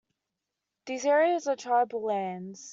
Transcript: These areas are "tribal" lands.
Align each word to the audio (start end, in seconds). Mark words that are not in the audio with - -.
These 0.87 1.05
areas 1.05 1.45
are 1.45 1.55
"tribal" 1.55 2.01
lands. 2.01 2.69